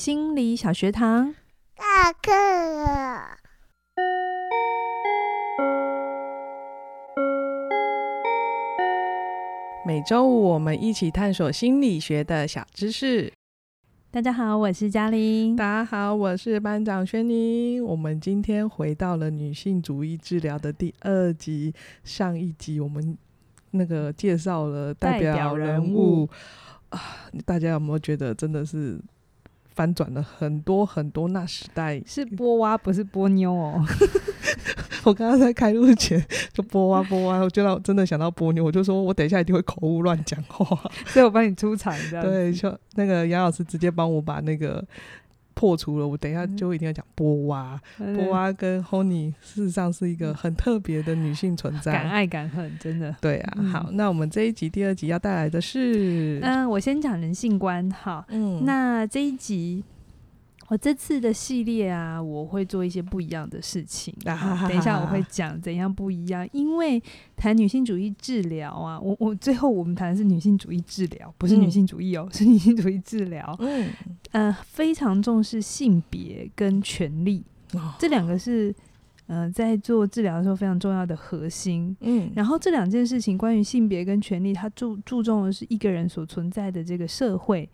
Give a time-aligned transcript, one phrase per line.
[0.00, 1.34] 心理小学堂，
[1.76, 3.36] 下课了。
[9.86, 13.30] 每周五我们一起探索心理学的小知识。
[14.10, 15.54] 大家好，我是嘉玲。
[15.54, 17.84] 大家好，我是班长轩宁。
[17.84, 21.74] 我们今天回到了女性主义治疗的第二集。
[22.04, 23.18] 上一集我们
[23.72, 26.30] 那个介绍了代表人物，代表人物
[26.88, 27.00] 啊，
[27.44, 28.98] 大家有没有觉得真的是？
[29.74, 33.84] 翻转了很多很多，那时代是波蛙，不是波妞哦。
[35.04, 44.84] 我刚刚在开录前就波蛙波蛙，我觉得我真的想到波妞，我就说我等一下一定会口误乱讲话， 所以我帮你出场，对，就那个杨老师直接帮我把那个。
[45.60, 47.78] 破除了，我等一下就一定要讲波娃。
[47.98, 53.14] 嗯、波娃跟 Honey 事实上是一个很特别的女性存在，敢爱敢恨，真的。
[53.20, 59.84] 对啊，嗯、好，那我们这一集第二集要带来的是，嗯，我先讲人性观，好，嗯，那这一集。
[60.70, 64.14] 我这次的系列啊，我会做一些不一样的事情。
[64.24, 67.02] 等一下我会讲怎样不一样，因为
[67.36, 73.56] 谈女性主义治疗啊，我我最后我们谈的是女性主义治疗，不是女性主义哦，嗯、是女性主义治疗。
[73.58, 73.90] 嗯，
[74.30, 78.72] 呃，非常重视性别跟权利，哦、这两个是
[79.26, 81.96] 呃在做治疗的时候非常重要的核心。
[81.98, 87.68] 嗯，然后这两件事情，关于性别跟权利，它注注重的是一个人所存在的这个社会。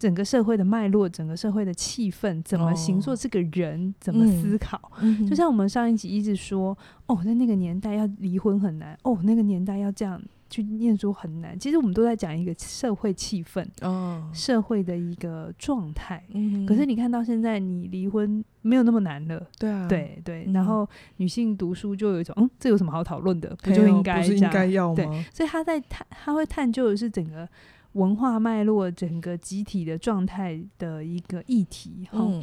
[0.00, 4.90] 整个社会的脉络，整个社会的气氛，怎么形塑这个人，哦、怎么思考？
[5.02, 11.58] 嗯、就像我们上一集一直说，哦，在那个年代要离婚很难，哦，那个年代要这样去念书很难。
[11.58, 16.24] 其实我们都在讲一个社会气氛，哦、社会的一个状态。
[16.32, 19.46] 嗯、可是你看到现在，你离婚没有那么难了。
[19.58, 20.48] 对啊，对对。
[20.54, 23.54] 然后女性读书就有一种，嗯，这有什么好讨论的？
[23.62, 24.22] 不就应该这样？
[24.22, 24.96] 不是应该要吗？
[24.96, 27.46] 对，所以他在探，他会探究的是整个。
[27.92, 32.08] 文化脉络，整个集体的状态的一个议题。
[32.12, 32.42] 嗯，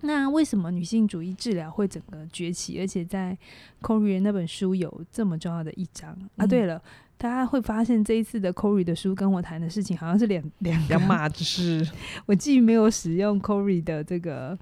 [0.00, 2.78] 那为什么女性主义治疗会整个崛起？
[2.80, 3.36] 而且在
[3.82, 6.46] Corey 那本书有这么重要的一章、嗯、啊？
[6.46, 6.82] 对了，
[7.16, 11.86] 大家会发现这一次的 Corey 的书跟我谈的事情好像是两两两码子事。
[12.26, 14.58] 我既没有使用 Corey 的这个。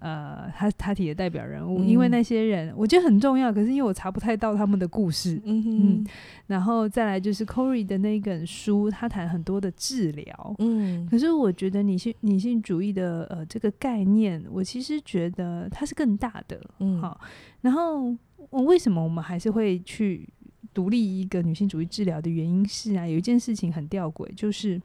[0.00, 6.06] 呃，他他提的代表人物，嗯、因为那些人我觉得很重要，可是因为我查不太到他们的故事，嗯，嗯，
[6.46, 17.20] 然后再来就是 Corey 的那一本书，他谈很多的治疗，嗯，可是我觉得女性女性主义的呃这个概念，我其实觉得它是更大的，嗯，好，
[17.60, 18.14] 然后
[18.50, 20.28] 我为什么我们还是会去
[20.72, 24.80] 独立一个女性主义治疗的原因是啊，有一件事情很吊诡，就是。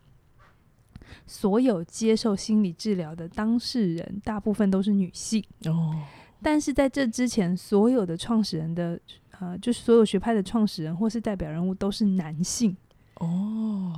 [1.26, 6.02] 所有接受心理治疗的当事人，大部分都是女性哦。
[6.42, 9.00] 但是在这之前，所有的创始人的
[9.40, 12.76] 呃，就是所有学派的创始人或是代表人物都是男性
[13.16, 13.94] 哦。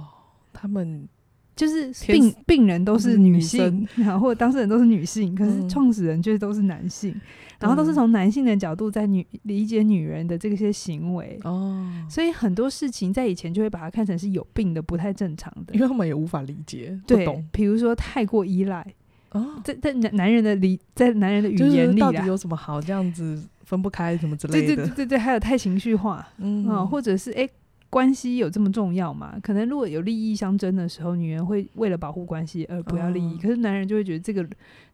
[0.53, 1.07] 他们。
[1.55, 7.21] 就是病病人都是女性，然后当事人都是女性，可是创始人却都是男性，嗯、
[7.59, 18.85] 然后都是从男性的角度在女理解女人的这些行为哦，所以很多事情在以前就会把它看成是有病的、不太正常的，因为他们也无法理解，对，比如说太过依赖
[19.31, 27.41] 哦，在在男男人的理在男人的语言里，到底有什么好这样子分不开什么之类的，对对对对对，还有太情绪化，嗯，哦，或者是哎。
[27.41, 27.49] 欸
[27.95, 29.39] 关系有这么重要吗？
[29.41, 34.45] 可能如果有利益相争的时候，女人会为了保护关系而不要利益，嗯、可是男人就会觉得这个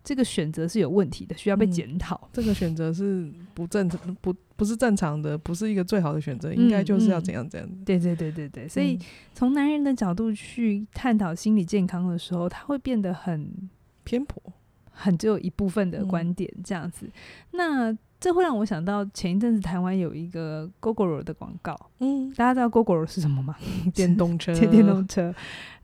[0.04, 2.30] 这个选择是有问题的，需要被检讨、嗯。
[2.32, 7.68] 这个选择是不正常，不不是正常的，不是一个最好的选择，嗯、应该就是要怎样怎样。
[7.84, 9.00] 对对对对对，所以
[9.34, 13.52] 从男人的角度去探讨心理健康的时候，他会变得很
[14.04, 14.40] 偏颇，
[14.92, 17.08] 很只有一部分的观点这样子。
[17.08, 17.12] 嗯、
[17.54, 23.56] 那这会让我想到前一阵子台湾有一个 Gogoro 的广告，嗯，大家知道 Gogoro 是什么吗？
[23.96, 25.34] 电动车，电动车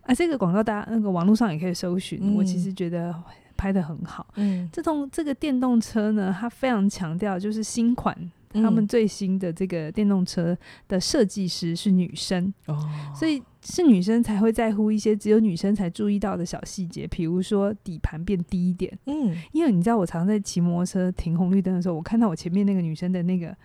[0.04, 2.20] 啊，这个广告大家那个网络上也可以搜寻。
[2.22, 3.14] 嗯、我其实觉得
[3.58, 8.16] 拍的很好，嗯，这种这个电动车呢，它非常强调就是新款。
[8.54, 23.56] 他们最新的这个电动车的设计师是女生，哦，所以是女生才会在乎一些只有女生才注意到的小细节，比如说底盘变低一点，嗯，因为你知道我常常在骑摩托车停红绿灯的时候，我看到我前面那个女生的那个。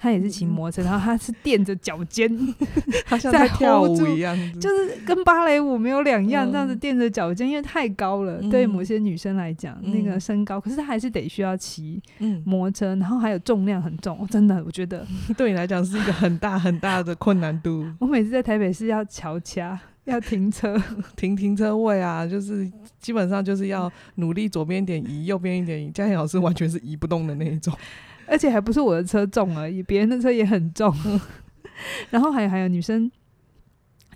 [0.00, 2.30] 他也是骑摩托车，然后他是垫着脚尖，
[3.04, 12.00] 好像在跳舞一样，就是跟芭蕾舞没有两样，这样子垫着脚尖，因为太高了，对某些女生来讲，那个身高，可是他还是得需要骑
[12.44, 15.04] 摩托车，然后还有重量很重，真的，我觉得
[15.36, 17.84] 对你来讲是一个很大很大的困难度。
[17.98, 20.80] 我每次在台北市要桥掐，要停车，
[21.16, 27.74] 停停车位啊，就是基本上就是要努力左边一点移，右边一点移，嘉贤老师完全是移不动的那一种。
[28.28, 30.94] 而且还不是我的车重而已，别人的车也很重。
[32.10, 33.10] 然后还有还有女生，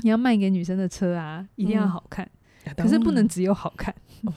[0.03, 2.29] 你要卖给女生的车啊，一定要好看。
[2.77, 3.93] 可是不能只有好看，
[4.23, 4.33] 哦、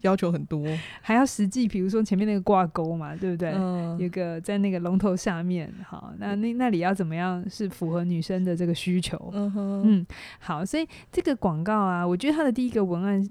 [0.00, 0.66] 要求很多，
[1.02, 1.68] 还要实际。
[1.68, 3.52] 比如说前面那个挂钩嘛，对不对？
[3.52, 9.30] 嗯、有个在那个龙头下面，好，那那那里要怎么样是符合女生的这个需求？
[9.34, 10.06] 嗯哼，嗯，
[10.38, 13.22] 好，所以这个广告啊，我觉得他的第一个文案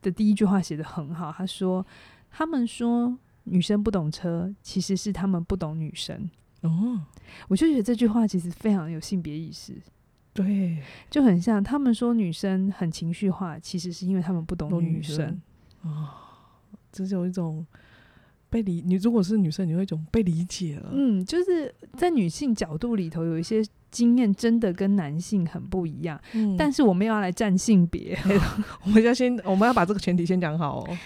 [0.00, 1.86] 的第一句话写得很好，他说
[2.32, 6.30] ：“他们说女生不懂车，其实是他们不懂女生。”
[6.62, 7.00] 哦，
[7.48, 9.76] 我就觉得这句话其实非常有性别意识。
[10.32, 10.78] 对，
[11.10, 15.40] 就很像他们说女生很情绪化，其实是因为他们不懂女生
[15.82, 16.08] 啊、哦，
[16.92, 17.66] 这是有一种
[18.48, 18.80] 被理。
[18.86, 20.90] 你如果是女生，你会一种被理解了。
[20.92, 26.18] 嗯，就是在女性角度里头，有一些经验真的跟男性很不一样。
[26.32, 28.16] 嗯，但是我们要来占性别，
[28.86, 30.98] 我们要先，我们要把这个前提先讲好哦。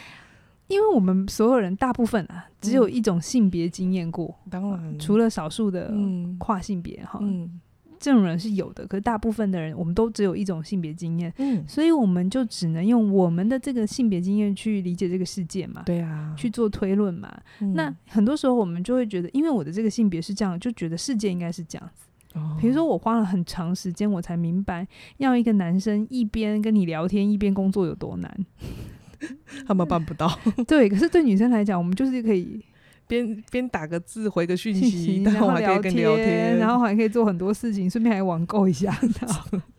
[0.69, 4.99] 因为我们所有人大部分啊，只有一种性别经验过，当然。
[4.99, 5.93] 除了少数的
[6.39, 7.21] 跨性别哈。
[7.99, 17.35] 这种人是有的，可是大部分的人，我们都只有一种性别经验，嗯，所以我们就只能用我们的这个性别经验去理解这个世界嘛，对啊，去做推论嘛。
[17.61, 22.07] 嗯、那很多时候我们就会觉得，因为我的这个性别是这样，就觉得世界应该是这样子。
[22.39, 24.87] 哦，比如说我花了很长时间，我才明白，
[25.17, 28.47] 要一个男生一边跟你聊天一边工作有多难，
[29.67, 30.39] 他们办不到。
[30.67, 32.63] 对，可是对女生来讲，我们就是可以。
[33.09, 38.93] 边边打个字回个讯息，然后还可以跟聊天，然后还可以做很多事情，顺便还网购一下。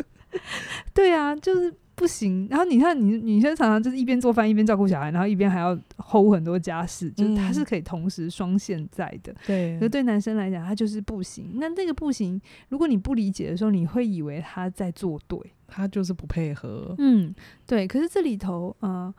[0.95, 2.48] 对啊，就是不行。
[2.50, 9.36] 然后你看，女女生常常就是一边做饭一边照顾小孩，然后一边还要 hold 很多家事，就是他是可以同时双线在的。
[9.45, 11.51] 对，可对男生来讲，他就是不行。
[11.56, 15.38] 那这个不行，如果你不理解的时候，你会以为他在做对，
[15.68, 16.95] 他就是不配合。
[16.98, 17.36] 嗯，
[17.66, 17.86] 对。
[17.86, 19.13] 可是这里头，呃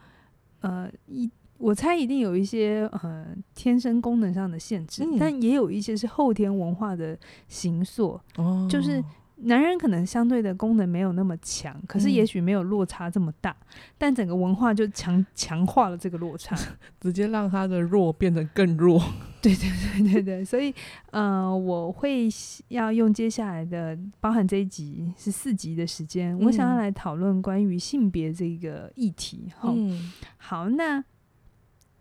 [0.60, 1.30] 呃一。
[1.58, 7.18] 我猜一定有一些呃天生功能上的限制，嗯、但也有一些是后天文化的
[7.48, 8.20] 形塑。
[8.36, 9.02] 哦，就是
[9.42, 16.56] 男人可能相对的功能没有那么强，可是也许没有落差这么大，嗯、但整个文化就强强化了这个落差，
[17.00, 19.00] 直接让他的弱变得更弱。
[19.40, 19.70] 对对
[20.02, 20.74] 对对对，所以
[21.12, 22.28] 呃，我会
[22.68, 29.52] 要用接下来的，包含这一集是四集的时间，嗯、我想要来讨论关于性别这个议题。
[29.62, 31.04] 嗯，好，那。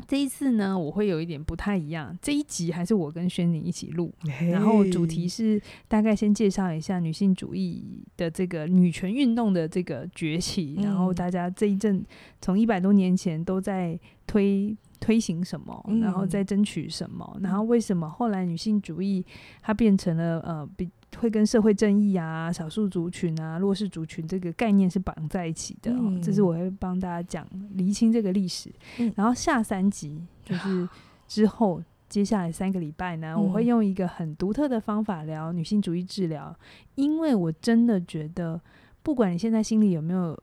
[0.07, 2.18] 这一次呢，我会有一点不太一样。
[2.21, 4.13] 这一集还是我跟轩宁一起录
[4.51, 12.04] 然后主题是大概先介绍一下女性主义的这个女权运动的这个崛起，嗯、然后大家这一阵
[12.42, 19.25] 从一百多年前都在推推行什么，嗯、然后在争取什么，然后为什么后来女性主义
[19.62, 20.89] 它变成了呃比。
[21.19, 28.71] 会跟社会正义啊、少数族群啊、弱势族群这个概念是绑在一起的，嗯、这是我会帮大家讲厘清这个历史。
[28.99, 30.87] 嗯、然后下三集就是
[31.27, 36.55] 之后接下来三个礼拜呢，嗯、我会用一个很独特的方法聊女性主义治疗，
[36.95, 38.61] 因为我真的觉得，
[39.03, 40.39] 不管你现在心里有没有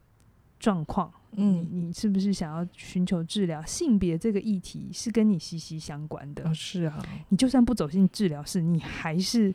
[0.58, 6.48] 状况，嗯，你是不是想要寻求治疗，性别这个议题是跟你息息相关的。
[6.48, 9.54] 哦、是啊，你就算不走进治疗室，你还是。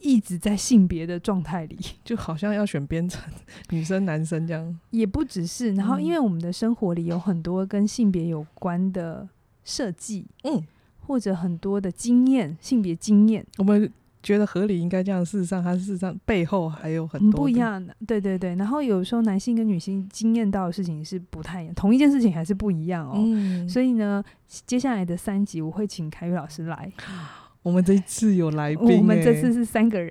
[0.00, 3.22] 一直在性别的状态里， 就好像要选编程
[3.70, 5.74] 女生、男生这样，也不只是。
[5.74, 9.28] 然后，因为我们的生活里有很多跟性别有关的
[9.64, 10.62] 设计，嗯，
[11.00, 13.90] 或者很多的经验，性别经验，我们
[14.22, 15.24] 觉得合理应该这样。
[15.24, 17.96] 事实上，它事实上背后还有很多不一样的。
[18.06, 18.54] 对对对。
[18.56, 23.14] 然后有时候男性跟女性经验到的事情是不太一样，同一件事情还是不一样哦。
[23.16, 23.68] 嗯。
[23.68, 24.22] 所以呢，
[24.66, 26.92] 接下来的三集我会请凯宇老师来。
[27.62, 30.10] 我们这一次有来宾、欸，我们这次是三个人，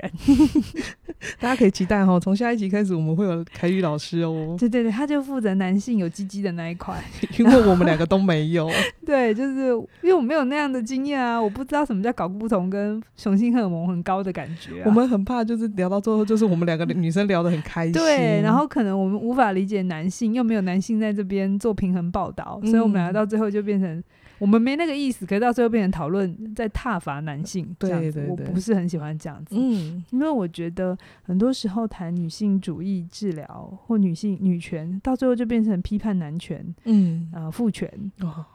[1.41, 2.19] 大家可以期待哈。
[2.19, 4.55] 从下一集开始，我们会有凯宇老师哦。
[4.59, 6.95] 对对对，他就负责男性有鸡鸡的那一块，
[7.39, 8.69] 因为我们两个都没有。
[9.03, 9.69] 对，就是
[10.03, 14.83] 因为我没有那样的经验啊，我不知道什么叫搞不同跟雄性荷尔蒙很高的感觉、啊。
[14.85, 17.93] 我们很怕，就是聊到最后，就是我们两个女生聊得很开心。
[17.93, 24.03] 对，然后可能我们无法理解男性，又没有男性在这边做平衡报道，嗯、所以我们两个到最后就变成。
[24.39, 29.55] 我们没那个意思，可是到最后变成讨论在挞伐男性这样子，对对对，我不是很喜欢这样子。
[29.57, 33.45] 嗯，因为我觉得很多时候谈女性主义治疗
[33.85, 37.89] 或女性女权，到最后就变成批判男权，嗯啊，父权。
[38.21, 38.45] 哦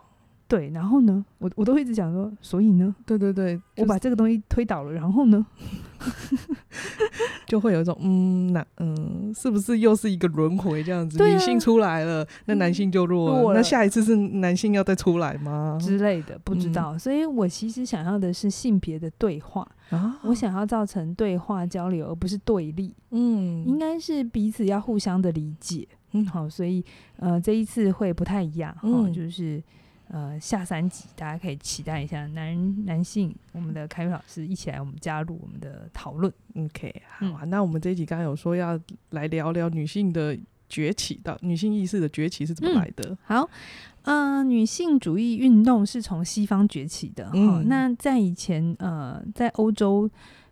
[0.47, 5.45] 对，然后呢，我我都会一直讲说，所以呢，对对对，我把这个东西推倒了，然后呢，
[7.49, 11.21] 就会有一种嗯，那嗯，是不是又是一个轮回这样子？
[11.23, 15.79] 啊、女性出来了，那男性就弱了，弱了，那下一次是男性要再出来吗？
[15.81, 16.95] 之类的，不知道。
[16.95, 22.95] 嗯、所以我其实想要的是性别的对话啊，我想要造成对话交流，而不是对立。
[23.13, 25.89] 嗯，应该是彼此要互相的理解。
[26.13, 26.85] 嗯，好，所以
[27.17, 29.63] 呃，这一次会不太一样，嗯、就是。
[30.09, 36.33] 呃，下三集大家可以期待一下，男男性，我们的凯宇老师一起来，我们加入我们的讨论。
[36.57, 37.41] OK，好啊。
[37.43, 38.79] 嗯、那我们这一集刚刚有说要
[39.11, 43.11] 来聊聊女性的崛起到女性意识的崛起是怎么来的？
[43.11, 43.51] 嗯、好，
[44.03, 47.31] 呃，女性主义运动是从西方崛起的。
[47.33, 50.09] 嗯、那在以前，呃，在欧洲，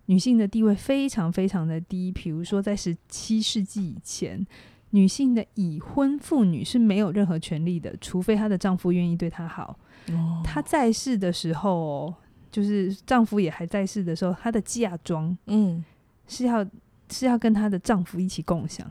[0.06, 2.10] 女性的地位非常非常的低。
[2.10, 4.44] 比如说，在十七世纪以前，
[4.92, 9.78] 女性的已婚妇女是没有任何权利的，除非她的丈夫愿意对她好。
[10.08, 12.14] 哦、她在世的时候，
[12.50, 15.84] 就是丈夫也还在世的时候，她的嫁妆，嗯，
[16.26, 16.66] 是要
[17.10, 18.90] 是要跟她的丈夫一起共享。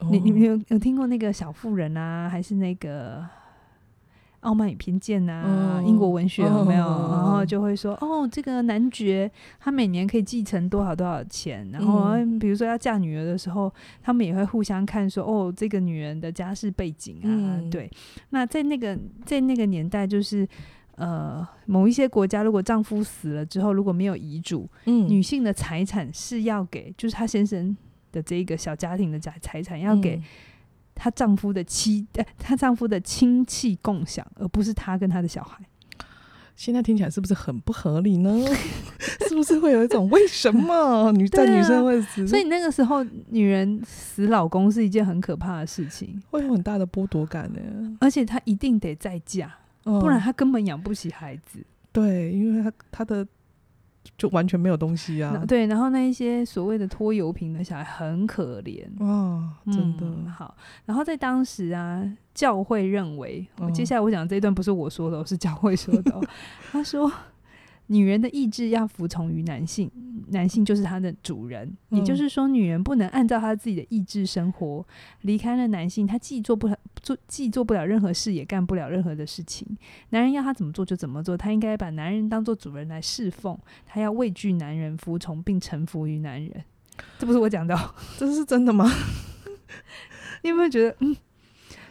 [0.00, 3.24] 哦、你你有有听过那个小妇人啊，还是那个
[4.40, 5.42] 傲慢与偏见啊？
[5.44, 6.86] 哦、英国文学有没有？
[6.86, 11.68] 哦、然后就会说哦，这个男爵他每年可以继承多少多少钱。
[11.72, 17.26] 然后比如说要嫁女儿的时候，他们也会互相看说哦，这个女人的家世背景啊。
[17.26, 17.90] 嗯、对，
[18.30, 20.46] 那在那个在那个年代，就是
[20.96, 27.76] 呃，某一些国家，如果丈夫死了之后，如果没有遗嘱，嗯、女性的财产是要给，就是她先生。
[28.10, 30.18] 的这一个小家庭的财财产要给
[30.98, 35.64] 她丈夫的妻，呃，她丈夫的亲戚共享，而不是她跟她的小孩。
[36.56, 38.44] 现在听起来是不是很不合理呢？
[39.28, 42.26] 是不是会有一种为什么 女在女生会死？
[42.26, 47.96] 所以那个时候，女人死老公是一件很可怕的事情，会有很大的剥夺感呢。
[48.00, 51.64] 而且她一定得再嫁，不然她根本养不起孩子。
[51.92, 53.24] 对，因为她她的。
[54.16, 55.44] 就完全没有东西啊！
[55.46, 60.56] 对，然后那一些所谓的拖油瓶的小孩很可怜哇，真的、嗯、好。
[60.86, 62.02] 然后在当时啊，
[62.34, 66.22] 教会认为，哦、接下来我讲这一段不是我说的，是教会说的、哦。
[66.72, 67.10] 他说。
[67.90, 69.90] 女人的意志要服从于男性，
[70.28, 71.76] 男性就是他的主人。
[71.90, 74.86] 也就是说，女人不能按照她自己的意志生活。
[75.22, 79.66] 离开了男性，她既做不了做，既做不了任何事，也干不了任何的事情。
[80.10, 83.58] 男人要她怎么做就怎么做，她应该把男人当做主人来侍奉。
[83.86, 86.64] 她要畏惧男人，服从并臣服于男人。
[87.18, 88.90] 这不是我讲的、哦，这是真的吗？
[90.42, 91.16] 你有没有觉得嗯？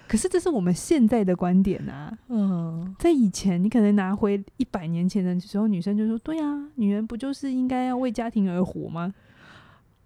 [0.07, 9.13] 可是这是我们现在的观点啊，嗯，在以前，你可能拿回一百年前的时候，女生就说：“对啊，女人不就是应该要为家庭而活吗？”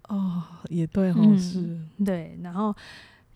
[0.08, 2.36] 哦，也对，哦，嗯、是，对。
[2.42, 2.74] 然后，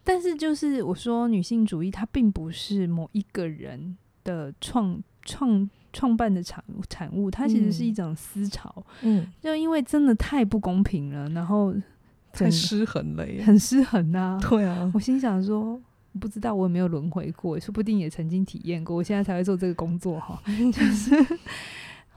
[0.03, 8.85] 但是就是我说，女性主义它并不是某一个人的创创创办的产产物，它其实是一种思潮。
[9.03, 11.73] 嗯，就因为真的太不公平了，然后
[12.33, 14.39] 太失衡了耶，很失衡啊。
[14.43, 15.81] 对啊，我心想说。
[16.17, 18.97] 不知道我有没有轮回过，说不定也曾经体验过。
[18.97, 21.15] 我现在才会做这个工作哈， 就是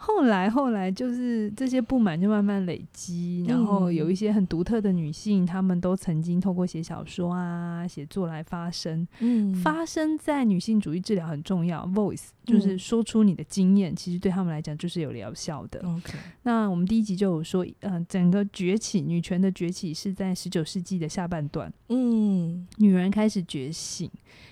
[0.01, 9.06] 后来后来就是这些不满就慢慢累积，然后有一些很独特的女性，她们都曾经透过写小说啊、写作来发声。
[9.20, 15.79] 嗯，发声在女性主义治疗很重要，voice 就是说出你的经验，其实对他们来讲就是有疗效的。
[15.82, 21.72] OK，那我们第一集就有说，嗯、呃，整个崛起女权的崛起是在十九世纪的下半段。
[21.89, 24.10] 嗯，女人开始觉醒，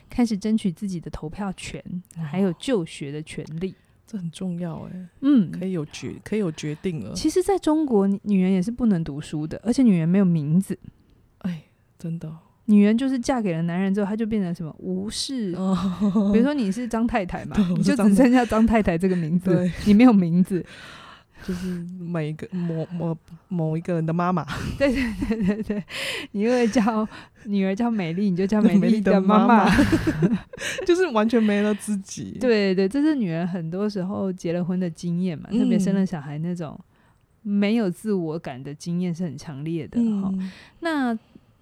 [0.09, 1.81] 开始争取自己的投票权，
[2.15, 3.73] 还有就学的权利。
[4.07, 7.13] 这很重要哎，嗯，可以有决，可以有决定了。
[7.13, 10.79] 其实，在中国，女人也是不能读书的，而且女人没有名字。
[11.39, 11.63] 哎，
[11.99, 12.31] 真的，
[12.65, 15.53] 女人就是嫁给了男人之后，她就变成什么无视。
[15.57, 20.65] 哦、比如说你是张太太嘛， 你就只剩下张太太这个名字， 你没有名字。
[21.43, 23.17] 就是每一个某某
[23.47, 24.45] 某一个人的妈妈，
[24.77, 25.83] 对 对对对对，
[26.31, 27.07] 你因为叫
[27.45, 29.69] 女儿叫美丽，你就叫美丽的妈妈，
[30.85, 32.37] 就是完全没了自己。
[32.39, 36.77] 对对，这是女人很多时候结了婚的经验嘛，嗯、特别生了小孩那种
[37.43, 40.29] 没有自我感的经验是很强烈的哈。
[40.33, 40.51] 嗯、
[40.81, 41.17] 那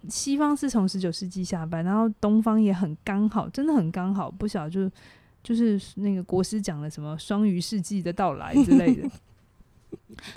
[0.07, 4.89] 西方是从十九世纪下半，然后东方也很刚好，真的很刚好，不晓得就
[5.43, 9.07] 就是那个国师讲了什么双鱼世纪的到来之类的。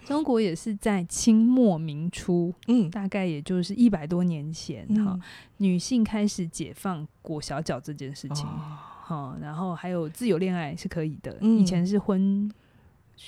[0.04, 5.20] 中国也是在清末明初，嗯，大概也就是一百多年前，哈、嗯，
[5.58, 12.50] 女性开始解放裹小脚这件事情，哈、哦，然后还有自由恋爱是可以的，嗯、以前是婚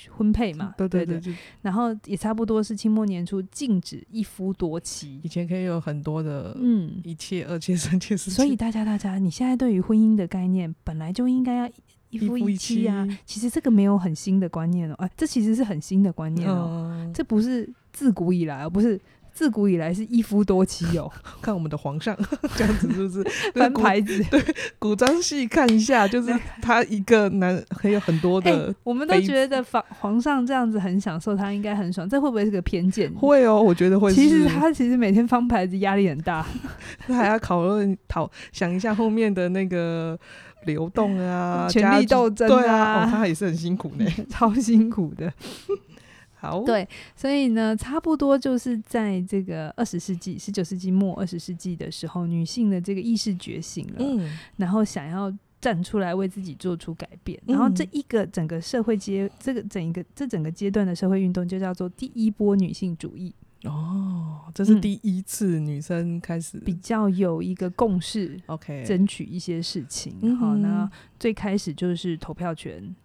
[0.09, 11.69] 婚配嘛，对对对，对，然后也差不多是清末年初禁止一夫多妻，以前可以有很多的，嗯，一妾、二妾、三妾、四妾，所以大家大家，你现在对于婚姻的概念本来就应该要。
[12.11, 18.99] 一夫一妻啊，其实这个没有很新的观念哦，哎，这其实是很新的观念哦，嗯、这不是自古以来，而不是
[19.33, 21.09] 自古以来是一夫多妻哦。
[21.41, 22.13] 看我们的皇上
[22.55, 23.23] 这样子是不是
[23.55, 24.21] 翻牌子？
[24.29, 24.43] 对，
[24.77, 33.09] 古装戏看一下，就是他一个男还有很多的、欸，我们都觉得皇皇上这样子很享受，他应该很爽，这会不会是个偏见？
[33.13, 34.13] 会哦，我觉得会。
[34.13, 36.45] 其实他其实每天翻牌子压力很大，
[37.07, 40.19] 他还要讨论讨想一下后面的那个。
[40.65, 45.31] 流动啊， 权力斗争啊，哦，他也是很辛苦呢， 超辛苦的。
[46.35, 63.31] 好，对，所以呢，差不多就是在这个二十世纪、十九世纪末、二十世纪的时候，女性的这个意识觉醒了，嗯，然后想要站出来为自己做出改变，然后这一个整个社会阶，这个整一个这整个阶段的社会运动就叫做第一波女性主义。
[63.63, 70.35] 哦，这是第一次女生开始、嗯、比较有一个共识，OK，争取一些事情。
[70.37, 70.89] 好，那
[71.19, 72.95] 最开始就是投票权。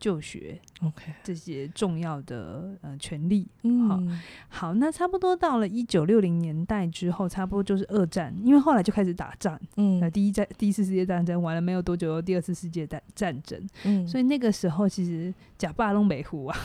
[0.00, 4.00] 就学，OK，这些重要的呃权利，嗯，好，
[4.48, 16.56] 好，那差不多到了一九六零年代之后，差不多就是二战，因为后来就开始打仗，嗯，那第一战第一次世界大战完了没有多久，第二次世界战战争，嗯，所以那个时候其实假霸龙美湖啊，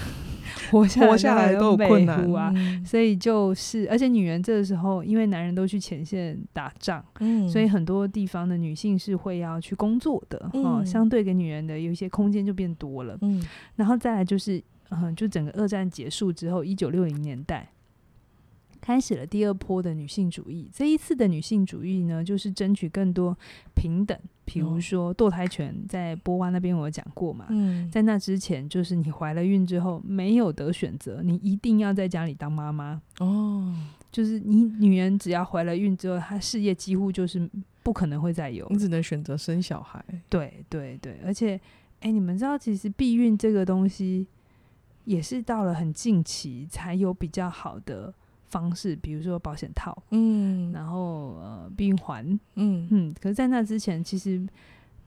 [0.72, 13.18] 活下活下来都有困难啊，嗯、所以就是，而且女人这个时候，因为男人都去前线打仗，嗯，所以很多地方的女性是会要去工作的，嗯、哦，相对给女人的有一些空间就变多了。
[13.26, 13.44] 嗯，
[13.76, 17.70] 然后再来就是，嗯，就整个二战结束之后，一九六零年代
[18.82, 20.70] 开始了第二波的女性主义。
[20.74, 23.36] 这一次的女性主义呢，就是争取更多
[23.74, 24.16] 平等，
[24.46, 27.48] 比如说堕胎权，在波湾那边我有讲过嘛。
[27.50, 33.02] 嗯，在那之前，就是你怀了孕之后没有得选择，你一定要在家里当妈妈。
[33.20, 33.76] 哦，
[34.12, 37.50] 就是你女人只要怀了孕之后，她事业几乎就是
[37.82, 40.06] 不可能会再有，你只能选择生小孩。
[40.30, 41.60] 对对对，而且。
[42.02, 44.28] 哎、欸，你们知道，其实避孕这个东西
[45.06, 48.14] 也是到了很近期才有比较好的
[48.50, 52.24] 方式，比如说保险套，嗯，然后呃避孕环，
[52.56, 53.16] 嗯嗯。
[53.20, 54.46] 可是，在那之前，其实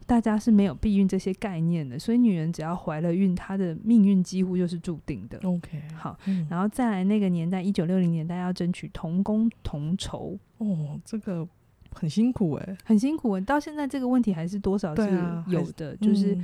[0.06, 5.38] 大家是没有避孕这些概念的，所以女人只要怀了孕，她的命运几乎就是注定的。
[5.44, 11.46] OK，好，嗯、然后再来那个年代，一九六零年代要争取同工同酬，哦，这个
[11.92, 13.40] 很辛苦哎、欸，很辛苦、欸。
[13.42, 15.02] 到现在这个问题还是多少是
[15.46, 16.36] 有的，啊、就是。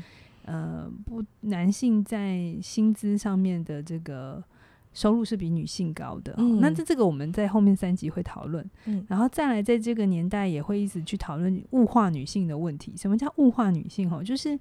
[0.46, 4.42] 嗯呃，不，男性在薪资上面的这个
[4.92, 6.34] 收入是比女性高的。
[6.38, 8.68] 嗯、那这这个我们在后面三集会讨论。
[8.84, 12.94] 嗯，然后再来，在这个年代也会一直去讨论物化女性的问题。
[12.96, 14.12] 什么叫物化女性？
[14.12, 14.58] 哦，就是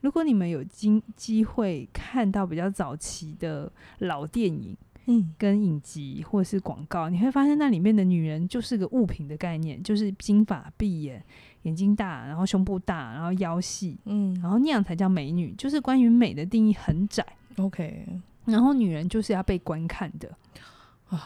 [0.00, 11.24] 如果你们有机机会看到比较早期的老电影，嗯，跟影集或是广告，你会发现那里面的女人就是个物品的概念，就是金发碧眼。
[11.62, 15.54] 眼睛大，然后胸部大，然后腰细，嗯，然后那样才叫美女。
[15.58, 17.24] 就是关于美的定义很窄
[17.58, 18.06] ，OK。
[18.46, 20.30] 然后女人就是要被观看的
[21.10, 21.20] 啊，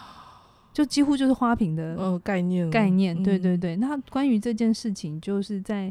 [0.72, 3.22] 就几乎就是花瓶的呃概念概念。
[3.22, 3.76] 对对对。
[3.76, 5.90] 那关于这件事情，就是在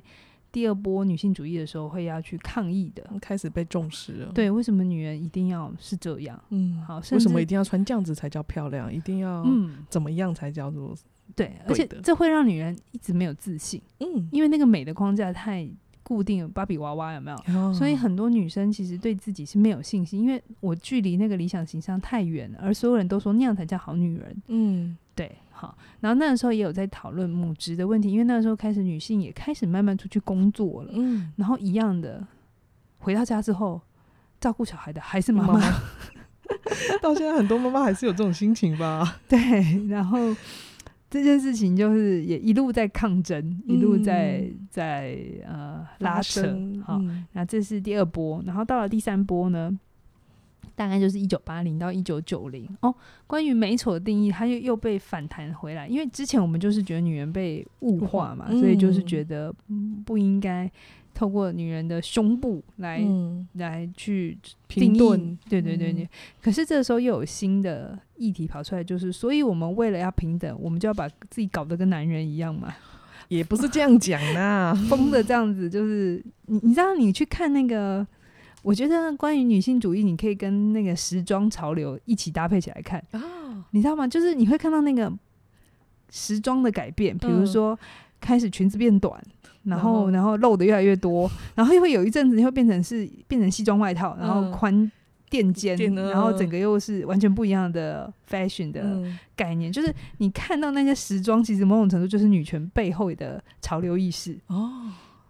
[0.52, 4.32] 第二波女性主义的时候会要去抗议的，开始被重视了。
[4.34, 6.40] 对，为什么女人一定要是这样？
[6.50, 8.94] 嗯，好，为什么一定要穿这样子才叫漂亮？
[8.94, 10.94] 一定要嗯怎么样才叫做？
[11.36, 15.68] 对，而且这会让女人一直没有自信，嗯，因为那个美的框架太
[16.04, 17.38] 固定了，芭比娃娃有没有？
[17.58, 32.28] 哦、所以很多女生其实对自己是没有信心，因为我距离那个理想形象太远了，而所有人都说那样才叫好女人，嗯，对，好，然后那个时候也有在讨论母职的问题，因为那个时候开始女性也开始慢慢出去工作了，嗯，然后一样的
[33.00, 33.82] 回到家之后
[34.40, 35.84] 照顾小孩的还是妈妈，妈妈。
[37.02, 39.20] 到现在很多妈妈还是有这种心情吧？
[39.28, 39.40] 对，
[39.88, 40.20] 然后。
[41.14, 46.42] 这件事情就是也一路在抗争，嗯、一路在在呃拉扯，
[46.84, 49.78] 好，嗯、那这是第二波，然后到了第三波呢，
[50.76, 52.92] 大概就是一九八零到一九九零哦。
[53.28, 59.54] 关于美丑的定义，它又又被反弹回来，因为之前我们就是觉得女人被物化嘛，嗯、所以就是觉得
[60.04, 60.68] 不应该。
[61.14, 66.04] 透过女人的胸部来、嗯、来去定义，评论对对对对。
[66.04, 66.10] 嗯、
[66.42, 72.74] 可是这个时候又有新的议题跑出来，就是，所以我们为了要平等，我们就要把自己搞得跟男人一样嘛？
[73.30, 78.06] 也不是这样讲啦， 疯的这样子，就是你你知道，你去看那个，
[78.62, 84.08] 我觉得关于女性主义，你可以跟那个时装潮流一起搭配起来看哦，你知道吗？
[84.08, 85.12] 就是你会看到那个
[86.10, 87.80] 时装的改变，比如说
[88.20, 89.24] 开始裙子变短。
[89.64, 94.92] 然后，然后露的越来越多， 然后又会有一阵子，会变成是变成西装外套，然后宽
[95.30, 99.02] 垫肩，然后整个又是完全不一样的 fashion 的
[99.36, 99.72] 概念。
[99.72, 104.70] 就是你看到那些时装，其实某种程度就是女权背后的潮流意识哦。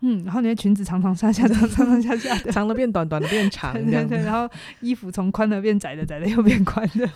[0.02, 4.18] 嗯，然后那些裙子长长下下，长长下下的， 长的变短，短的变长， 对对对。
[4.24, 4.50] 然后
[4.82, 7.10] 衣服从宽的变窄的，窄的又变宽的。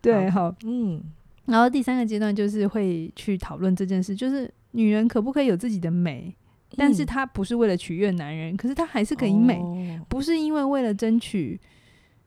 [0.00, 1.02] 对，好，嗯。
[1.46, 4.52] 然后第三个阶段就是会去讨论这件事，就是。
[4.74, 6.34] 女人可不可以有自己的美？
[6.76, 11.60] 但是她不是为了取悦男人，嗯、可是她还是可以美，哦、不是因为为了争取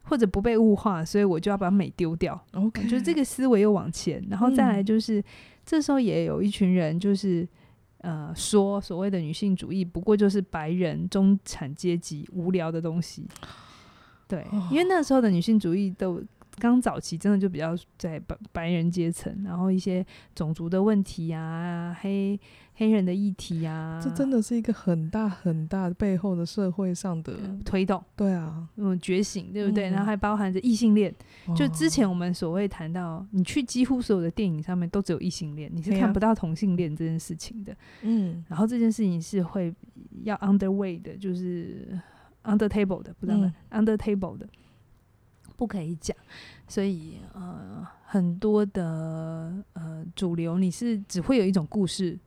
[0.04, 2.42] 或者不被物化，所以我就要把美丢掉。
[2.54, 5.24] OK，就这个思维又往前，然后再来就是、嗯、
[5.66, 7.46] 这时候也有一群人就是
[7.98, 13.28] 呃说所谓的女性主义不过就是白人中产阶级无聊的东西。
[14.30, 16.24] 对，哦、因为那时候的女性主义都
[16.60, 22.40] 刚早期真的就比较在白白人阶层，然后一些种族的问题啊，黑
[22.74, 28.04] 黑人的议题啊，这真的是一个很大很大背后的社会上的推动。
[28.16, 29.90] 对啊，嗯，觉醒，对不对？
[29.90, 31.14] 嗯、然后还包含着异性恋。
[31.56, 37.76] 就之前我们所谓谈到，你去几乎所有的电影上面都只有异性恋，你是看不到同性恋这件事情的。
[38.02, 39.74] 嗯，然后这件事情是会
[40.24, 42.00] 要 underway 的，就是
[42.44, 44.48] under table 的，不知道、嗯、under table 的。
[45.58, 46.16] 不可以讲，
[46.68, 52.18] 所以呃，很多的呃主流你是只会有一种故事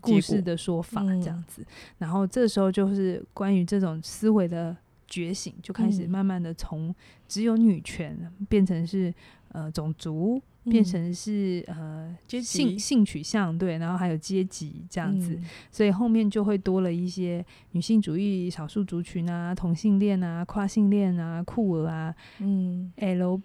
[0.00, 1.66] 故事的说法这样子，嗯、
[1.98, 4.76] 然后这时候就是关于这种思维的
[5.06, 6.94] 觉醒，就开始慢慢的从
[7.26, 9.14] 只有女权变成是
[9.52, 10.42] 呃种族。
[10.64, 23.40] 变成是呃性性取向对，然后还有阶级这样子，嗯、所以后面就会多了一些女性主义、少数族群啊、同性恋啊、跨性恋啊、酷儿啊，嗯，L，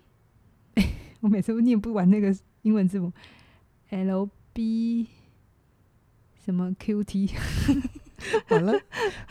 [1.21, 3.13] 我每次都念不完那个英文字母
[3.91, 5.07] ，L B
[6.43, 7.29] 什么 Q T，
[8.47, 8.73] 好了，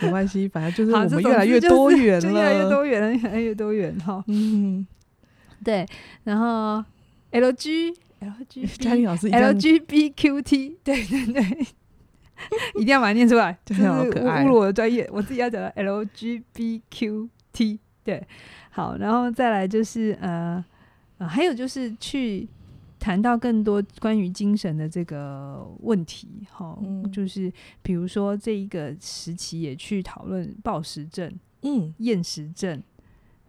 [0.01, 4.87] 没关系，反正就是我们越来越多元了，越来越多元，越来越多元哈，嗯，
[5.63, 5.87] 对，
[6.25, 6.83] 然后。
[7.35, 11.67] L G L G，嘉玲老师 L G B Q T，对对对，
[12.81, 15.09] 一定要把它念出来， 就是侮辱我的专业。
[15.13, 18.25] 我自己要讲的 L G B Q T，对，
[18.71, 20.65] 好，然后再来就是呃，
[21.19, 22.49] 呃，还有就是去
[23.01, 32.81] 谈到更多关于精神的这个问题，哈，嗯、就是比如说这一个时期也去讨论暴食症，嗯，厌食症。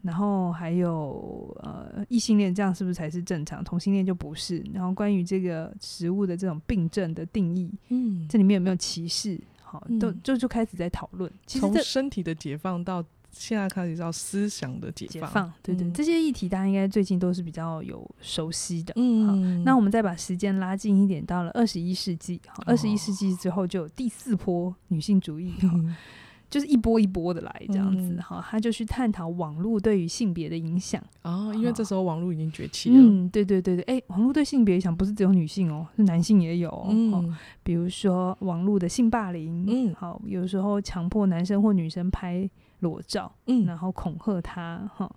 [0.05, 3.63] 然后还有呃异性恋这样是不是才是正常？
[3.63, 4.63] 同性恋就不是。
[4.71, 9.41] 然后关于这个食物的这种病症的定义，嗯，这里面有没有歧视？
[9.63, 11.31] 好，都就就开始在讨论。
[11.47, 18.93] 从身体的解放到现在开始到思想的解放，解放对对，嗯、这些议题大家应该最近都是比较有熟悉的。
[18.97, 19.33] 嗯，好，
[19.65, 25.55] 那我们再把时间拉近一点，到了二十一世纪，好，二十一世纪之后就有第四波女性主义。
[25.63, 25.95] 嗯
[26.49, 32.95] 就是一波一波的来这样子哈，嗯、他就去探讨网络对于性别的影响哦，因为这时候网络已经崛起了。
[32.97, 36.87] 嗯，对对对对，哎、欸，网络对性别影响不是只有女性哦，是男性也有哦。
[36.91, 45.13] 嗯、比如说网络的性霸凌，嗯，好，有时候强迫男生或女生拍裸照，嗯，然后恐吓他哈，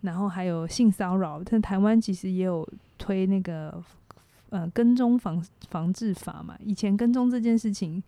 [0.00, 3.80] 然后还有性骚扰，但台湾其实也有推那个
[4.48, 8.02] 呃跟踪防防治法嘛，以前跟踪这件事情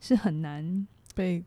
[0.00, 1.44] 是很难被。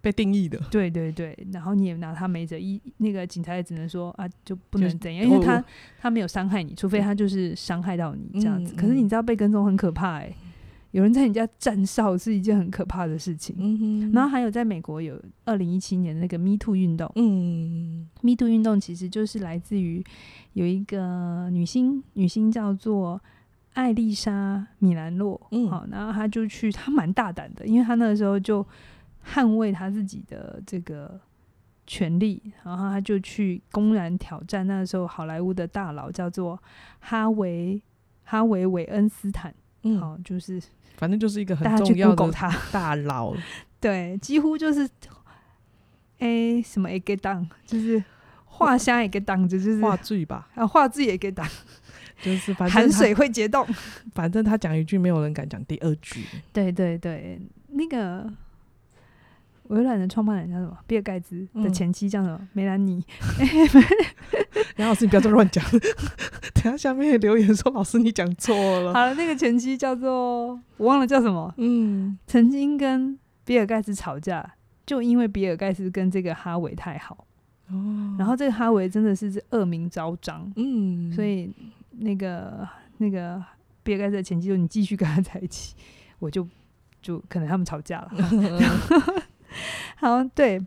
[0.00, 5.62] 被定义的，对对对，然后你也拿他没辙，一那个警察也只能说啊，就不能怎样，因为他
[6.00, 8.72] 他没有伤害你，除非他就是伤害到你这样子。
[8.74, 10.36] 嗯、可是你知道被跟踪很可怕哎、欸，
[10.92, 13.56] 有人在你家站哨是一件很可怕的事情。
[13.58, 20.04] 嗯、然后还有在美国有二零一七年那个 Me Too 运动，嗯，Me Too 运动其实就是来自于
[20.52, 23.20] 有一个女星，女星叫做
[23.74, 28.64] 艾丽莎米兰洛，嗯，好，然后她就去，她蛮大胆的，因为她那个时候就。
[29.26, 31.20] 捍卫他自己的这个
[31.86, 36.60] 权利，然后他就去公然挑战那个时候好莱坞的大佬，叫做
[37.00, 37.82] 哈维
[38.24, 39.52] 哈维韦恩斯坦。
[39.82, 40.62] 嗯，好，就是
[40.96, 42.32] 反正就是一个很重要的
[42.70, 43.34] 大佬。
[43.80, 44.88] 对，几乎就是
[46.18, 48.02] 哎什么也给当，就是
[48.44, 50.48] 画虾也给当，就是画罪吧？
[50.54, 51.46] 啊，画罪也给当，
[52.22, 53.66] 就是反正含水会结冻。
[54.14, 56.24] 反正他讲一句，没有人敢讲第二句。
[56.52, 58.32] 对对对，那个。
[59.68, 60.76] 微软的创办人叫什么？
[60.86, 62.38] 比尔盖茨的前妻叫什么？
[62.40, 63.02] 嗯、梅兰妮。
[64.76, 65.64] 杨老师，你不要这么乱讲。
[66.54, 68.92] 等下下面留言说，老师你讲错了。
[68.92, 71.52] 好了，那个前妻叫做我忘了叫什么。
[71.56, 77.26] 嗯，曾经跟比尔盖茨吵架，就因为比尔盖茨跟这个哈维太好。
[77.70, 78.16] 哦。
[78.18, 80.52] 然后这个哈维真的是恶名昭彰。
[80.56, 81.10] 嗯。
[81.12, 81.50] 所以
[81.90, 83.42] 那个那个
[83.82, 85.74] 比尔盖茨的前妻说：“你继续跟他在一起，
[86.18, 86.46] 我就
[87.00, 88.10] 就可能他们吵架了。
[89.56, 90.60] 嗯 ”好，对，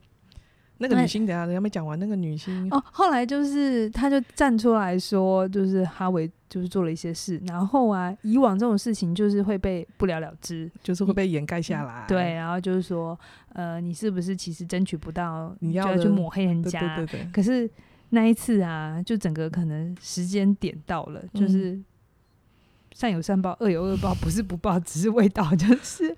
[0.79, 13.17] 那个女星等下人家没讲完，那个女星哦，后来就是她就站出来说，就是哈维就是做了一些事，然后啊，以往这种事情就是会被不了了之，就是会被掩盖下来，对，然后就是说，
[13.53, 17.69] 呃，你是不是其实争取不到，你要去抹黑人家，对对对对，可是
[18.09, 21.79] 那一次啊，就整个可能时间点到了，就是
[22.93, 26.15] 善有善报，恶有恶报，不是不报，只是未到， 就是。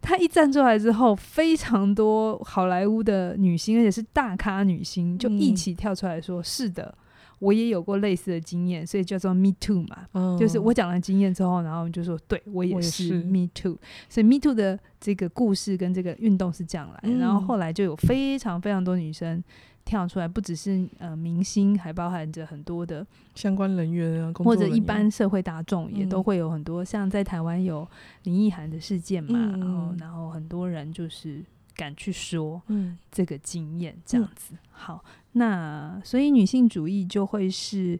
[0.00, 6.96] 她一站出来之后，非常多好莱坞的女星，而且是大咖女星，就一起跳出来说：“嗯、是的，
[7.40, 13.22] 我也有过类似的经验，所以叫做 Me Too 嘛，嗯、就是我讲了经验之后，然后就说对我也是，也是。
[13.24, 13.76] Me Too，
[14.08, 19.42] 所以 Me Too 的这个故事跟这个运动是这样来，嗯、然后后来就有非常非常多女生
[19.88, 27.88] 跳出来，不只是呃明星，还包含着很多的相关人员啊，或者一般社会大众也都会有很多，嗯、像在台湾有
[28.24, 31.42] 林奕涵的事件嘛，嗯、然后然后很多人就是。
[31.78, 32.60] 敢去说
[33.08, 35.04] 这个经验，这样子、嗯、好。
[35.30, 37.96] 那所以女性主义就会是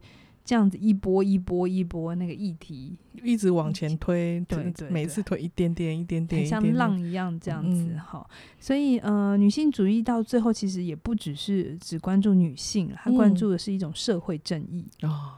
[0.49, 7.95] 这样子一波一波一波那个议题一直往前推，对，对，对，每次推一点点一点点，像浪一样这样子。
[7.99, 8.27] 哈，
[8.59, 15.33] 所以呃，女性主义到最后其实也不只是只关注女性，她关注的是一种社会正义哦。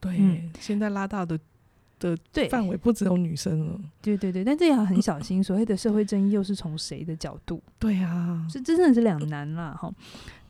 [0.00, 1.38] 对，嗯、现在拉大的。
[2.00, 5.42] 的对范围不只有女生了，对对对，但这也要很小心。
[5.44, 7.62] 所谓的社会正义又是从谁的角度？
[7.78, 9.90] 对啊，是真的是两难啦哈。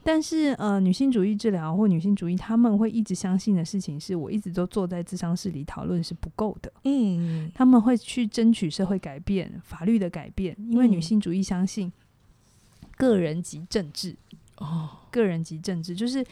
[0.05, 6.71] 但是呃，女性主义治疗或女性主义，他们会一直相信的事情是，我一直都坐在智商室里讨论是不够的。
[6.85, 11.91] 嗯，他们会去争取社会改变、法律的改变，因为女性主义相信
[12.97, 14.15] 个人及政治
[14.59, 16.25] 哦，个人及政治就是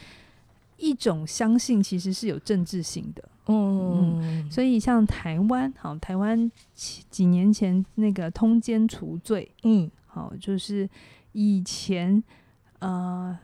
[0.76, 3.24] 一种相信，其实是有政治性的。
[3.46, 10.88] 嗯，嗯，所以像台湾，好，台湾几几年前那个通奸除罪，嗯，好，就是
[11.32, 12.22] 以前
[12.78, 13.36] 呃，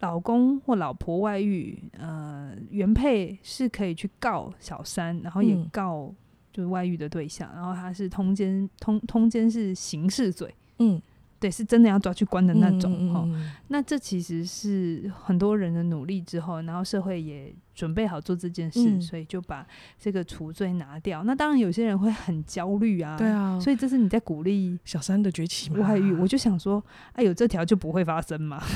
[0.00, 6.12] 老公或老婆外遇，呃，原配是可以去告小三，然后也告
[6.52, 11.00] 就是外遇的对象，嗯、然后他是通奸，通通奸是刑事罪，嗯。
[11.40, 13.26] 对，是真的要抓去关的那种哈。
[13.68, 19.66] 那这其实是很多人的努力之后，然后社会也准备好做这件事，嗯、所以就把
[19.98, 21.24] 这个除罪拿掉。
[21.24, 23.58] 那当然有些人会很焦虑啊，对啊。
[23.58, 25.80] 所以这是你在鼓励小三的崛起吗？
[25.80, 28.62] 外遇，我就想说，哎，有这条就不会发生嘛。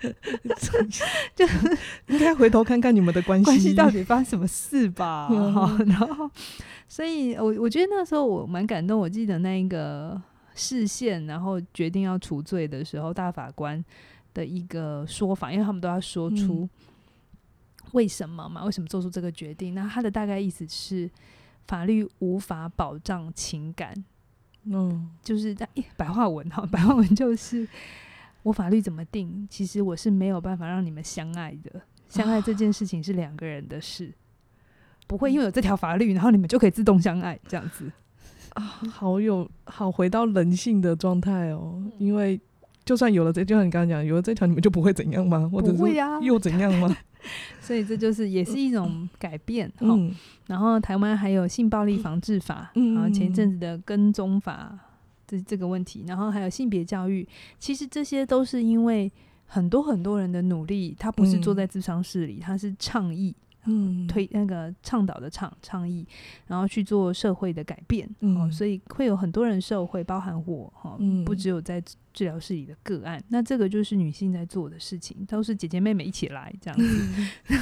[1.36, 1.46] 就
[2.06, 5.28] 应该回头看看你们的关系，关系到底发生什么事吧。
[5.30, 6.30] 嗯、然后，
[6.88, 8.98] 所以我我觉得那时候我蛮感动。
[8.98, 10.18] 我记得那一个。
[10.56, 13.84] 释宪，然后决定要除罪的时候，大法官
[14.34, 16.68] 的一个说法，因为他们都要说出
[17.92, 18.64] 为什么嘛？
[18.64, 19.74] 为什么做出这个决定？
[19.74, 21.08] 那他的大概意思是，
[21.68, 23.94] 法律无法保障情感。
[24.64, 27.68] 嗯，就是在白话文哈，白话文就是
[28.42, 31.80] 我法律怎么定，其实我是没有办法让你们相爱的。
[32.08, 34.12] 相爱这件事情是两个人的事，
[35.06, 37.90] 不会因为有这条法律，然后你们就可以自动相爱这样子。
[38.56, 42.40] 啊，好有好回到人性的状态哦，因为
[42.84, 45.48] 就算有了这，就像你刚刚讲，有了这条，你们就不会怎样吗？
[45.52, 45.82] 或者是
[46.22, 46.96] 又怎样吗？
[47.60, 49.70] 所以这就是也是一种改变。
[49.80, 50.14] 嗯，
[50.46, 54.78] 然后台湾还有性暴力防治法，嗯，然后前一阵子的跟踪法
[55.26, 57.26] 这这个问题，然后还有性别教育，
[57.58, 59.12] 其实这些都是因为
[59.44, 63.34] 很多很多人的努力，他不是坐在智商室里，他是倡议。
[63.66, 66.06] 嗯，推那个倡导的倡倡议，
[66.46, 77.24] 然后去做社会的改变，嗯、哦，所以会有很多人受惠，包含我哈，哦嗯、不只有在治疗室里的个案，那这个就是女性在做的事情，都是姐姐妹妹一起来这样子，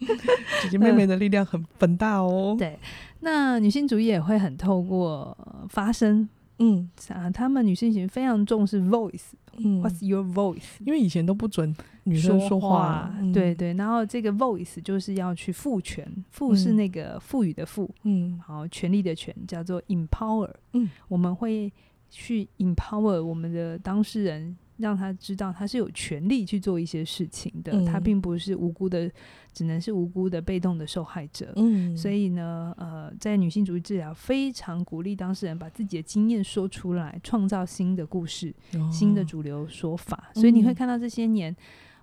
[0.62, 2.56] 姐姐妹妹的力量很很大哦。
[2.58, 2.78] 对，
[3.20, 5.36] 那女性主义也会很透过
[5.68, 6.28] 发声。
[6.60, 10.78] 嗯，啊，他们女性型非常重视 voice，嗯，What's your voice？
[10.84, 13.74] 因为以前都不准女生说话，说话嗯、对对。
[13.74, 21.72] 然后这个 voice 就是要去赋权，赋是那个赋予的赋，嗯，好，权力的权叫做 empower，嗯，我们会
[22.08, 24.56] 去 empower 我们的当事人。
[24.80, 29.12] 让他知道他是有权利去做一些事情的，嗯、他并不是无辜的，
[29.52, 31.52] 只能是无辜的被动的受害者。
[31.56, 40.30] 嗯，所以呢，呃，在女性主义治疗非常鼓励当事人把自己的经验说出来，创造新的故事、哦、新的主流说法。
[40.34, 41.54] 所以你会看到这些年。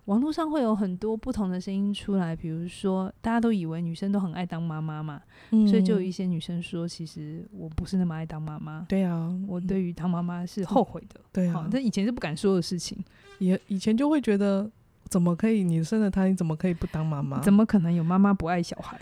[0.05, 8.85] 网络上会有很多不同的声音出来，比如说大家都以为女生都很爱当妈妈嘛，嗯、所以就有一些女生说，其实我不是那么爱当妈妈。
[8.87, 11.19] 对啊，我对于当妈妈是后悔的。
[11.33, 12.97] 对啊，这以前是不敢说的事情，
[13.39, 14.71] 也以前就会觉得，
[15.09, 17.39] 怎么可以你生了他，你怎么可以不当妈妈？
[17.41, 18.99] 怎么可能有妈妈不爱小孩？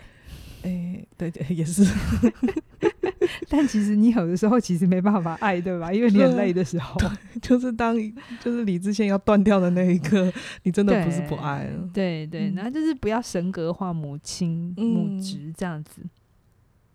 [0.62, 1.84] 哎、欸，对对，也是。
[3.48, 5.92] 但其实你有的时候其实没办法爱，对吧？
[5.92, 7.00] 因为你很累的时候，
[7.42, 7.96] 就是当
[8.40, 10.32] 就是理智线要断掉的那一刻，
[10.64, 11.88] 你真的不是不爱了。
[11.92, 16.02] 对对，然后就是不要神格化母亲、嗯、母职这样子。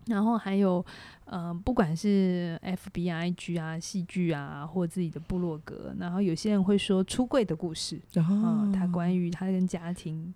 [0.06, 0.84] 然后还有，
[1.24, 10.34] 呃，不管是 FBIG 啊、戏剧啊，或自己的部落格，然后有些人会说出柜的故事，然后、哦呃、他关于他跟家庭。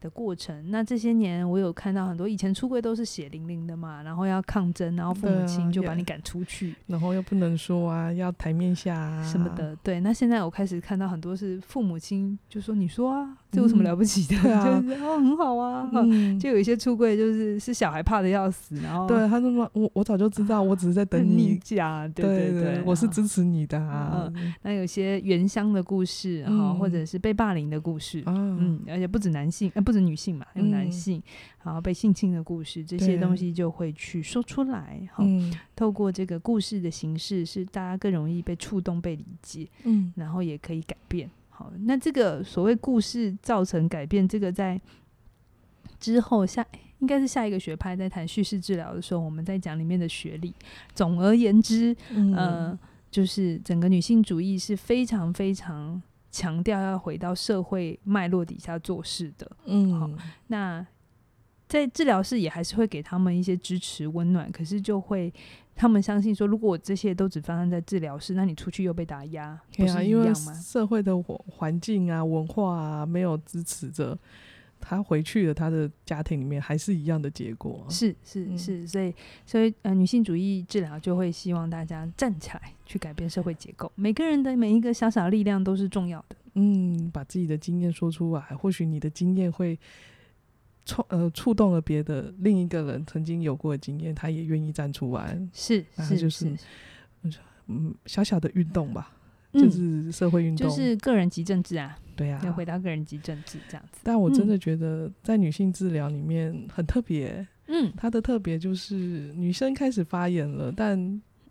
[0.00, 9.74] 的过程，那这些年我有看到很多以前出柜都是血淋淋的嘛，然后要抗争，然后父母亲就把你赶出去，啊，然后又不能说啊，要台面下啊什么的。
[9.82, 14.40] 对，那现在我开始看到很多是父母亲就说：“你说啊，这有什么了不起的？
[14.42, 15.90] 对啊，就是哦，很好啊。
[16.38, 22.10] 就有一些出柜，就是是小孩怕的要死，然后对他说我我早就知道，我只是在等你讲。
[22.12, 24.30] 对对对，我是支持你的啊。
[24.62, 31.22] 那有些原乡的故事哈，或者是被霸凌的故事，嗯，而且不止男性，不止女性嘛，还有男性，
[31.64, 35.24] 然后被性侵的故事，这些东西就会去说出来哈。
[35.74, 41.30] 透过这个故事的形式，是大家更容易被触动、被理解，嗯，然后也可以改变。
[41.58, 44.80] 好，那这个所谓故事造成改变，这个在
[45.98, 46.64] 之后下
[47.00, 50.54] 应该是下一个学派在谈叙事治疗的时候，我们在讲里面的学历。
[50.94, 52.78] 总而言之，嗯、呃，
[53.10, 59.50] 就是整个女性主义是非常非常强调要回到社会脉络底下做事的。
[59.64, 60.08] 嗯，好，
[60.46, 60.86] 那
[61.66, 65.34] 在治疗室也还是会给他们一些支持、温暖，可是就会。
[65.78, 70.02] 他们相信说，如果我这些都只发生在治疗室，那你出去又被打压，不是一样吗？
[70.04, 74.18] 因为社会的环境啊、文化啊，没有支持着
[74.80, 77.86] 他回去了，他的家庭里面还是一样的结果。
[77.88, 79.14] 是是是，所以
[79.46, 86.36] 所以呃，女性主义治疗就会希望大家站起来去改变社会结构，每个人的每一个小小力量都是重要的。
[86.54, 89.78] 嗯，把自己的经验说出来，或许你的经验会。
[90.88, 96.50] 触呃触动了别的另一个人曾经有过的经验，他也愿意站出来，是是就是
[97.66, 99.12] 嗯小小的运动吧，
[99.52, 104.00] 嗯、就是社会运动，就是个人及政治啊，对啊，要回到个人及政治这样子。
[104.02, 108.94] 但我真的觉得在女性治疗里面很特别，嗯，它的特别就是
[109.36, 110.98] 女生开始发言了，但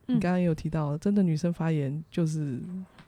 [0.08, 2.60] 你刚刚也有提到，真的女生发言就是。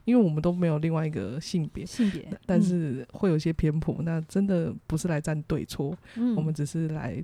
[0.09, 3.95] 因为我们都没有另外一个性别，性别，但是会有一些偏颇。
[3.99, 7.23] 嗯、那真的不是来站对错，嗯、我们只是来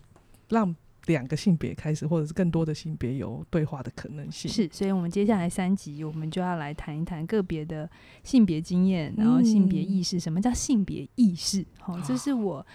[0.49, 0.73] 让
[1.07, 4.49] 两个性别开始，或者是更多的性别有对话的可能性。
[4.49, 7.89] 是，所以我们接下来三集，我们就要来谈一谈个别的
[8.23, 10.17] 性别经验，然后性别意识。
[10.17, 11.65] 嗯、什么叫性别意识？
[11.79, 12.65] 好，这是我，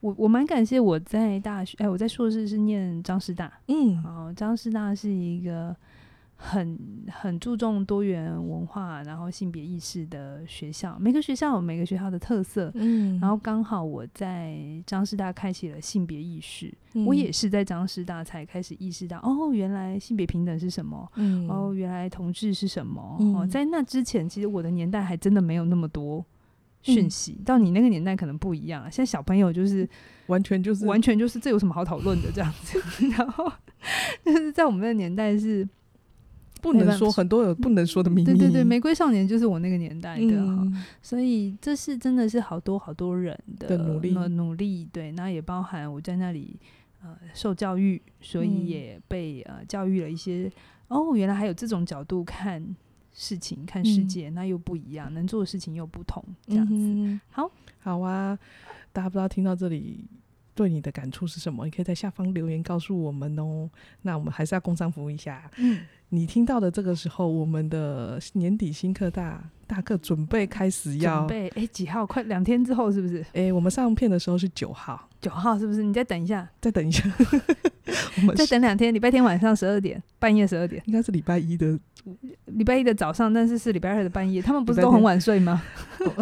[0.00, 5.76] 我我蛮感谢我在大学，哎，我在硕士是念张师大，嗯，好，张师大是一个。
[6.42, 6.78] 很
[7.12, 26.24] 很注重多元文化，然后性别意识的学校，每个学校有每个学校的特色，嗯，然后刚好我在张师大开启了性别意识，嗯、我也是在张师大才开始意识到，哦，原来性别平等是什么，嗯，哦，原来同志是什么，嗯、哦，在那之前，其实我的年代还真的没有那么多
[26.80, 29.86] 讯息，嗯、到你那个年代可能不一样，现在小朋友就是
[30.28, 32.80] 完全就是完全就是这有什么好讨论的这样子，
[33.14, 33.52] 然后
[34.24, 35.68] 就是在我们那个年代是。
[36.60, 38.24] 不能说很多有不能说的秘密。
[38.24, 44.88] 对对对，玫瑰少年就是我那个年代的哈，嗯、所以这是真的是好多好多人的努力努力。
[44.92, 46.58] 对，那也包含我在那里
[47.02, 50.50] 呃受教育，所以也被呃教育了一些。
[50.88, 52.74] 哦，原来还有这种角度看
[53.12, 56.74] 事情、看世界，嗯、那又不一样，能做的事情又不同，这样子。
[56.74, 58.36] 嗯、好，好啊，
[58.92, 60.04] 大家不知道听到这里
[60.52, 61.64] 对你的感触是什么？
[61.64, 63.70] 你可以在下方留言告诉我们哦。
[64.02, 65.48] 那我们还是要工商服务一下。
[65.58, 65.80] 嗯。
[66.10, 72.04] 你听到的这个时候，我们的年底新课大大课准备开始要准备，哎、欸，几号？
[72.04, 73.20] 快两天之后是不是？
[73.32, 75.82] 哎、欸，我们上片的时候是九号，九号是不是？
[75.82, 77.04] 你再等一下，再等一下，
[78.18, 81.78] 我们再等两天，礼拜天晚上十二点，半夜十二点，应该是礼拜一的。
[82.46, 85.62] 礼拜一的早上，但是是礼拜二的半夜，他们不是都很晚睡吗？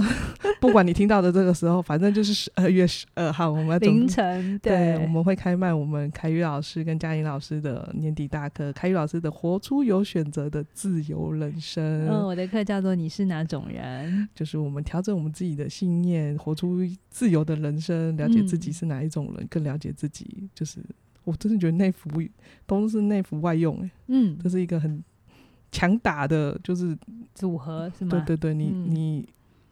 [0.61, 12.07] 不管你听到的这个时候，反正就是十二月十二号，我们要凌晨对，对，我们会开卖我们凯宇老师跟嘉颖老师的年底大课，凯宇老师的活出有选择的自由人生。
[12.09, 14.29] 嗯，我的课叫做你是哪种人？
[14.35, 16.79] 就是我们调整我们自己的信念，活出
[17.11, 20.49] 自由的人生，了解自己是哪一种人，嗯、更了解自己。
[20.55, 20.81] 就是
[21.25, 22.09] 我真的觉得内服
[22.67, 25.03] 都是内服外用、欸，嗯，这是一个很。
[25.71, 26.97] 强打的就是
[27.35, 28.11] 组合是吗？
[28.11, 29.29] 对对对，你、嗯、你，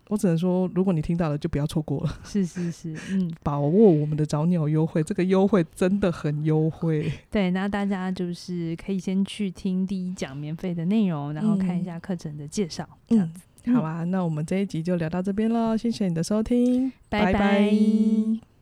[0.09, 2.19] 我只能说，如果你听到了，就不要错过了。
[2.25, 7.12] 是是是， 嗯，把握我们的早鸟优惠，这个优惠真的很优惠。
[7.31, 13.40] 对，那大家就是可以先去听第一讲免费的内容，然后看一下课程的介绍，嗯、这样子。
[13.75, 17.33] 好吧，那我们这一集就聊到这边喽，谢谢你的收听，拜拜。
[17.33, 18.56] 拜拜。